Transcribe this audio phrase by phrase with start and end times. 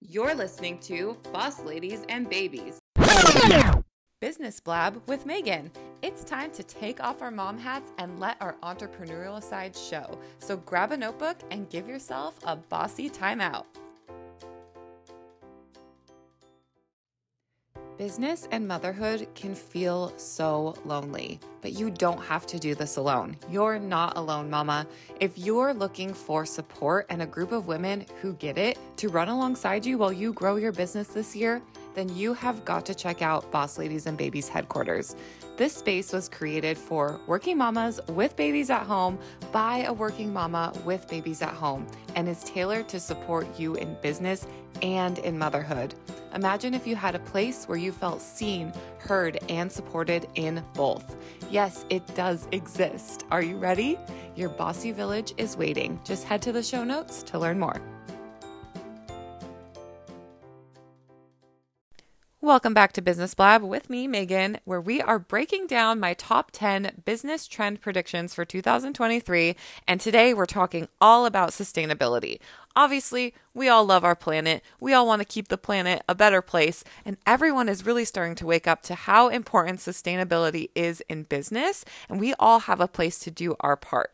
[0.00, 2.78] You're listening to Boss Ladies and Babies.
[4.20, 5.72] Business Blab with Megan.
[6.02, 10.16] It's time to take off our mom hats and let our entrepreneurial side show.
[10.38, 13.64] So grab a notebook and give yourself a bossy timeout.
[17.98, 23.36] Business and motherhood can feel so lonely, but you don't have to do this alone.
[23.50, 24.86] You're not alone, mama.
[25.18, 29.26] If you're looking for support and a group of women who get it to run
[29.26, 31.60] alongside you while you grow your business this year,
[31.96, 35.16] then you have got to check out Boss Ladies and Babies headquarters.
[35.56, 39.18] This space was created for working mamas with babies at home
[39.50, 43.96] by a working mama with babies at home and is tailored to support you in
[44.02, 44.46] business
[44.82, 45.96] and in motherhood.
[46.38, 51.16] Imagine if you had a place where you felt seen, heard, and supported in both.
[51.50, 53.24] Yes, it does exist.
[53.32, 53.98] Are you ready?
[54.36, 55.98] Your bossy village is waiting.
[56.04, 57.82] Just head to the show notes to learn more.
[62.40, 66.50] Welcome back to Business Blab with me, Megan, where we are breaking down my top
[66.52, 69.56] 10 business trend predictions for 2023.
[69.88, 72.38] And today we're talking all about sustainability.
[72.76, 74.62] Obviously, we all love our planet.
[74.80, 76.84] We all want to keep the planet a better place.
[77.04, 81.84] And everyone is really starting to wake up to how important sustainability is in business.
[82.08, 84.12] And we all have a place to do our part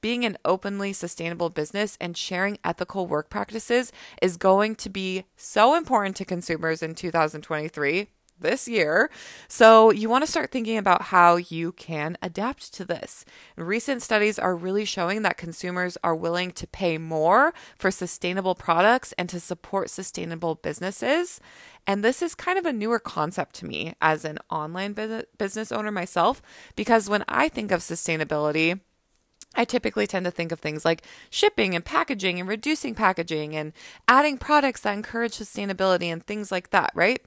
[0.00, 3.92] being an openly sustainable business and sharing ethical work practices
[4.22, 8.08] is going to be so important to consumers in 2023
[8.40, 9.10] this year.
[9.48, 13.24] So, you want to start thinking about how you can adapt to this.
[13.56, 19.12] Recent studies are really showing that consumers are willing to pay more for sustainable products
[19.18, 21.40] and to support sustainable businesses.
[21.86, 24.94] And this is kind of a newer concept to me as an online
[25.38, 26.42] business owner myself,
[26.76, 28.80] because when I think of sustainability,
[29.54, 33.72] I typically tend to think of things like shipping and packaging and reducing packaging and
[34.06, 37.20] adding products that encourage sustainability and things like that, right?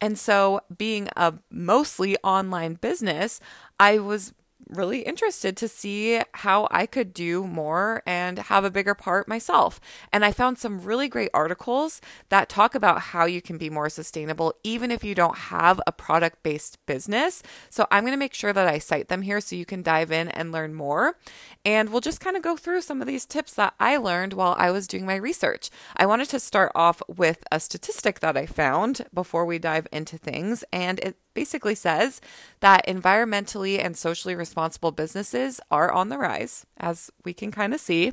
[0.00, 3.40] And so, being a mostly online business,
[3.78, 4.32] I was
[4.70, 9.80] really interested to see how I could do more and have a bigger part myself.
[10.12, 13.88] And I found some really great articles that talk about how you can be more
[13.88, 17.42] sustainable, even if you don't have a product based business.
[17.68, 20.12] So I'm going to make sure that I cite them here so you can dive
[20.12, 21.16] in and learn more.
[21.64, 24.54] And we'll just kind of go through some of these tips that I learned while
[24.58, 25.70] I was doing my research.
[25.96, 30.16] I wanted to start off with a statistic that I found before we dive into
[30.16, 30.64] things.
[30.72, 32.20] And it basically says
[32.60, 37.80] that environmentally and socially responsible businesses are on the rise, as we can kind of
[37.80, 38.12] see.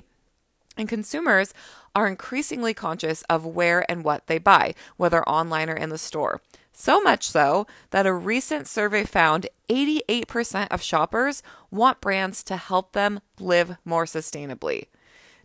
[0.77, 1.53] And consumers
[1.95, 6.41] are increasingly conscious of where and what they buy, whether online or in the store.
[6.71, 11.41] So much so that a recent survey found 88% of shoppers
[11.71, 14.85] want brands to help them live more sustainably.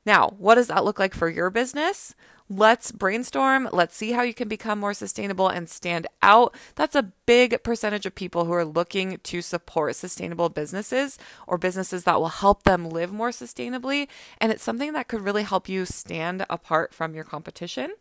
[0.04, 2.14] Now, what does that look like for your business?
[2.48, 3.68] Let's brainstorm.
[3.72, 6.54] Let's see how you can become more sustainable and stand out.
[6.74, 12.04] That's a big percentage of people who are looking to support sustainable businesses or businesses
[12.04, 14.08] that will help them live more sustainably.
[14.38, 17.92] And it's something that could really help you stand apart from your competition.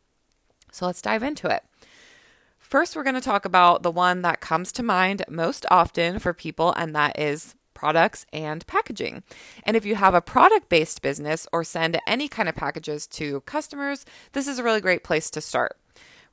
[0.72, 1.63] So let's dive into it.
[2.59, 6.34] First, we're going to talk about the one that comes to mind most often for
[6.34, 9.24] people, and that is products and packaging.
[9.64, 13.42] And if you have a product based business or send any kind of packages to
[13.42, 15.80] customers, this is a really great place to start.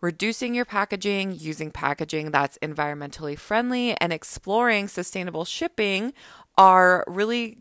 [0.03, 6.13] Reducing your packaging, using packaging that's environmentally friendly, and exploring sustainable shipping
[6.59, 7.57] are really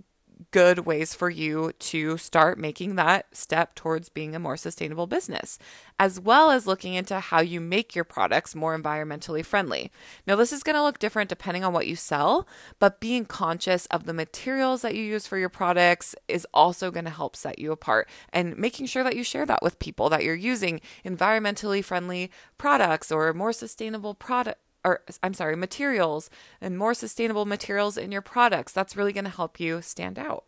[0.51, 5.57] good ways for you to start making that step towards being a more sustainable business,
[5.99, 9.91] as well as looking into how you make your products more environmentally friendly.
[10.25, 12.47] Now, this is going to look different depending on what you sell,
[12.79, 17.05] but being conscious of the materials that you use for your products is also going
[17.05, 20.23] to help set you apart and making sure that you share that with people that
[20.23, 26.29] you're using environmentally friendly products or more sustainable product or I'm sorry, materials
[26.61, 28.71] and more sustainable materials in your products.
[28.71, 30.45] That's really going to help you stand out.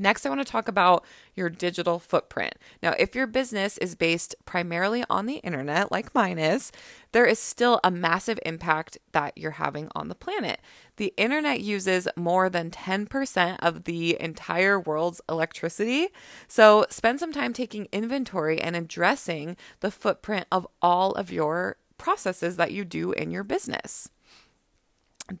[0.00, 1.04] Next, I want to talk about
[1.34, 2.54] your digital footprint.
[2.84, 6.70] Now, if your business is based primarily on the internet, like mine is,
[7.10, 10.60] there is still a massive impact that you're having on the planet.
[10.98, 16.08] The internet uses more than 10% of the entire world's electricity.
[16.46, 22.56] So, spend some time taking inventory and addressing the footprint of all of your processes
[22.56, 24.08] that you do in your business.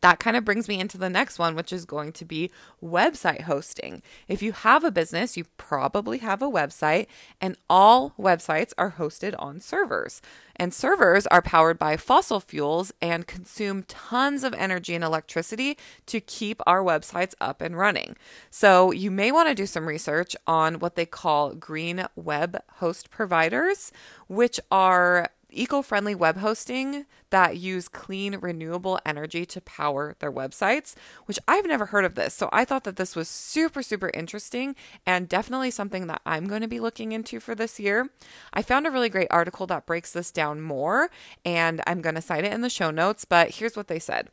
[0.02, 2.50] that kind of brings me into the next one, which is going to be
[2.82, 4.02] website hosting.
[4.26, 7.06] If you have a business, you probably have a website,
[7.40, 10.20] and all websites are hosted on servers.
[10.56, 16.20] And servers are powered by fossil fuels and consume tons of energy and electricity to
[16.20, 18.16] keep our websites up and running.
[18.50, 23.08] So, you may want to do some research on what they call green web host
[23.08, 23.90] providers,
[24.26, 30.94] which are eco friendly web hosting that use clean, renewable energy to power their websites,
[31.26, 32.34] which I've never heard of this.
[32.34, 36.62] So I thought that this was super, super interesting and definitely something that I'm going
[36.62, 38.08] to be looking into for this year.
[38.52, 41.10] I found a really great article that breaks this down more,
[41.44, 43.24] and I'm going to cite it in the show notes.
[43.24, 44.28] But here's what they said.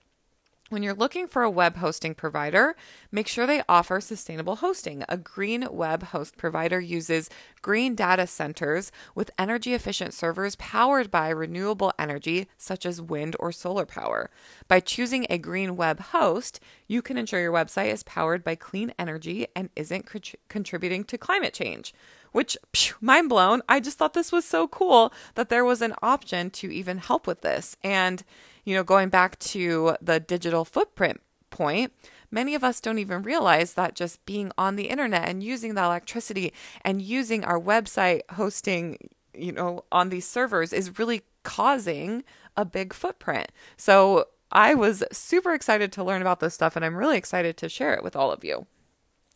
[0.72, 2.76] When you're looking for a web hosting provider,
[3.12, 5.04] make sure they offer sustainable hosting.
[5.08, 7.30] A green web host provider uses
[7.62, 13.52] green data centers with energy efficient servers powered by renewable energy, such as wind or
[13.52, 14.32] solar power.
[14.68, 18.92] By choosing a green web host, you can ensure your website is powered by clean
[18.98, 20.10] energy and isn't
[20.50, 21.94] contributing to climate change
[22.32, 23.62] which phew, mind blown.
[23.70, 27.28] I just thought this was so cool that there was an option to even help
[27.28, 27.78] with this.
[27.82, 28.26] And
[28.66, 31.94] you know, going back to the digital footprint point,
[32.32, 35.84] many of us don't even realize that just being on the internet and using the
[35.84, 36.52] electricity
[36.82, 38.98] and using our website hosting,
[39.34, 42.24] you know, on these servers is really causing
[42.58, 43.52] a big footprint.
[43.78, 47.70] So I was super excited to learn about this stuff and I'm really excited to
[47.70, 48.68] share it with all of you.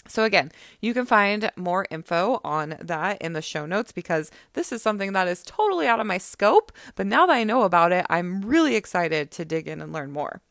[0.09, 0.51] So, again,
[0.81, 5.13] you can find more info on that in the show notes because this is something
[5.13, 6.71] that is totally out of my scope.
[6.95, 10.11] But now that I know about it, I'm really excited to dig in and learn
[10.11, 10.41] more.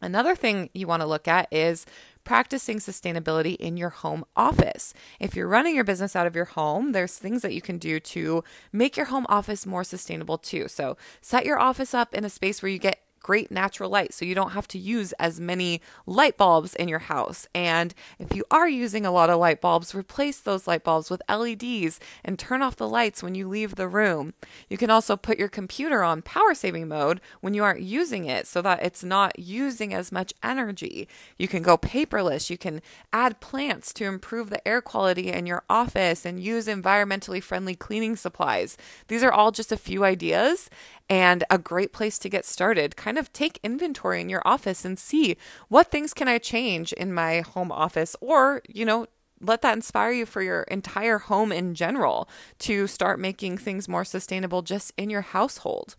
[0.00, 1.86] Another thing you want to look at is
[2.22, 4.92] practicing sustainability in your home office.
[5.18, 7.98] If you're running your business out of your home, there's things that you can do
[8.00, 10.68] to make your home office more sustainable too.
[10.68, 14.24] So, set your office up in a space where you get great natural light so
[14.24, 17.48] you don't have to use as many light bulbs in your house.
[17.52, 21.20] And if you are using a lot of light bulbs, replace those light bulbs with
[21.28, 24.32] LEDs and turn off the lights when you leave the room.
[24.70, 28.46] You can also put your computer on power saving mode when you aren't using it
[28.46, 31.08] so that it's not using as much energy.
[31.36, 32.48] You can go paperless.
[32.48, 32.80] You can
[33.12, 38.14] add plants to improve the air quality in your office and use environmentally friendly cleaning
[38.14, 38.76] supplies.
[39.08, 40.70] These are all just a few ideas
[41.08, 42.96] and a great place to get started.
[42.96, 45.36] Kind of take inventory in your office and see
[45.68, 49.06] what things can I change in my home office or, you know,
[49.40, 52.28] let that inspire you for your entire home in general
[52.60, 55.94] to start making things more sustainable just in your household.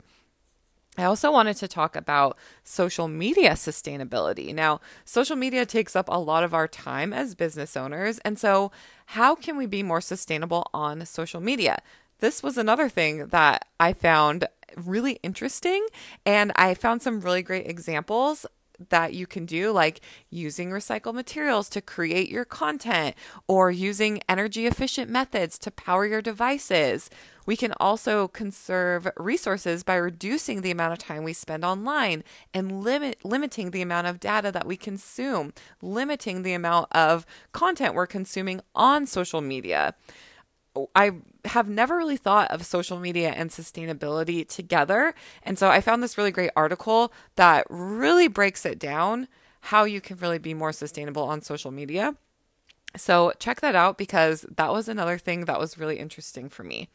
[0.97, 4.53] I also wanted to talk about social media sustainability.
[4.53, 8.17] Now, social media takes up a lot of our time as business owners.
[8.19, 8.71] And so,
[9.07, 11.83] how can we be more sustainable on social media?
[12.19, 15.85] This was another thing that I found really interesting.
[16.25, 18.45] And I found some really great examples
[18.89, 23.15] that you can do, like using recycled materials to create your content
[23.47, 27.09] or using energy efficient methods to power your devices.
[27.45, 32.23] We can also conserve resources by reducing the amount of time we spend online
[32.53, 37.95] and limit limiting the amount of data that we consume, limiting the amount of content
[37.95, 39.95] we're consuming on social media.
[40.93, 41.11] I
[41.47, 45.13] have never really thought of social media and sustainability together.
[45.43, 49.27] And so I found this really great article that really breaks it down
[49.61, 52.15] how you can really be more sustainable on social media.
[52.95, 56.89] So check that out because that was another thing that was really interesting for me.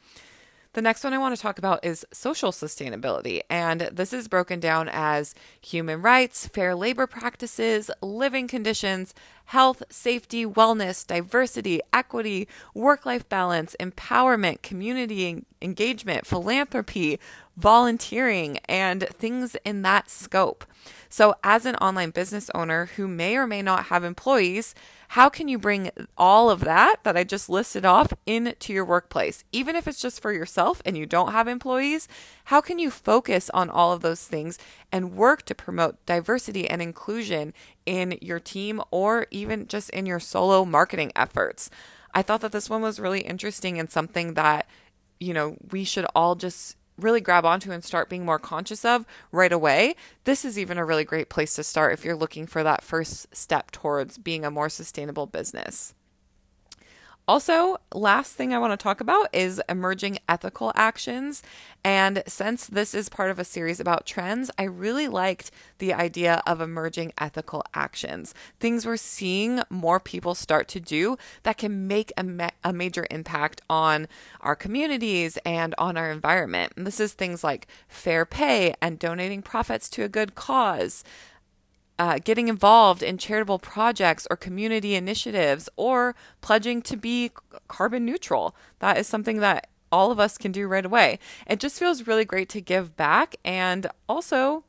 [0.75, 3.43] The next one I want to talk about is social sustainability.
[3.51, 9.13] And this is broken down as human rights, fair labor practices, living conditions,
[9.47, 17.21] health, safety, wellness, diversity, equity, work life balance, empowerment, community engagement, philanthropy,
[17.55, 20.65] volunteering, and things in that scope.
[21.09, 24.75] So, as an online business owner who may or may not have employees,
[25.09, 29.45] how can you bring all of that that I just listed off into your workplace?
[29.53, 32.09] Even if it's just for yourself and you don't have employees,
[32.47, 34.59] how can you focus on all of those things
[34.91, 37.53] and work to promote diversity and inclusion
[37.85, 41.69] in your team or even just in your solo marketing efforts?
[42.15, 44.67] I thought that this one was really interesting and something that,
[45.21, 49.07] you know, we should all just really grab onto and start being more conscious of
[49.31, 49.95] right away,
[50.25, 53.35] this is even a really great place to start if you're looking for that first
[53.35, 55.95] step towards being a more sustainable business.
[57.29, 61.41] Also, last thing I want to talk about is emerging ethical actions.
[61.85, 66.43] And since this is part of a series about trends, I really liked the idea
[66.47, 68.35] of emerging ethical actions.
[68.59, 73.07] Things we're seeing more people start to do that can make a, ma- a major
[73.09, 74.09] impact on
[74.41, 76.73] our communities and on our environment.
[76.77, 81.05] And this is things like fair pay and donating profits to a good cause
[81.99, 87.31] uh, getting involved in charitable projects or community initiatives or pledging to be
[87.69, 88.57] carbon neutral.
[88.81, 91.19] That is something that all of us can do right away.
[91.47, 94.65] It just feels really great to give back and also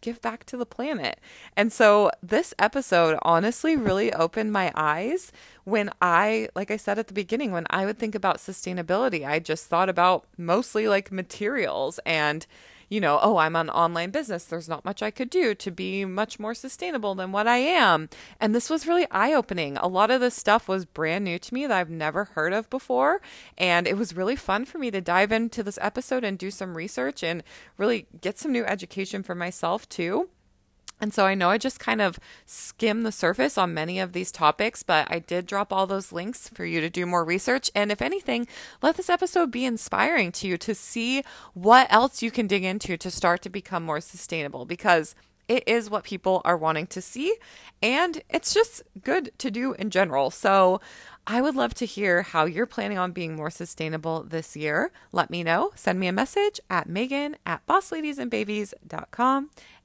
[0.00, 1.18] give back to the planet.
[1.56, 5.32] And so this episode honestly really opened my eyes
[5.64, 9.38] when I, like I said at the beginning, when I would think about sustainability, I
[9.38, 12.46] just thought about mostly like materials and
[12.88, 14.44] you know, oh, I'm an online business.
[14.44, 18.08] There's not much I could do to be much more sustainable than what I am.
[18.40, 19.76] And this was really eye opening.
[19.76, 22.70] A lot of this stuff was brand new to me that I've never heard of
[22.70, 23.20] before.
[23.56, 26.76] And it was really fun for me to dive into this episode and do some
[26.76, 27.42] research and
[27.76, 30.28] really get some new education for myself too.
[31.00, 34.32] And so I know I just kind of skim the surface on many of these
[34.32, 37.70] topics, but I did drop all those links for you to do more research.
[37.74, 38.46] And if anything,
[38.82, 41.22] let this episode be inspiring to you to see
[41.54, 45.14] what else you can dig into to start to become more sustainable because
[45.46, 47.34] it is what people are wanting to see
[47.82, 50.30] and it's just good to do in general.
[50.30, 50.80] So
[51.26, 54.90] I would love to hear how you're planning on being more sustainable this year.
[55.12, 55.72] Let me know.
[55.74, 59.50] Send me a message at Megan at bossladiesandbabies.com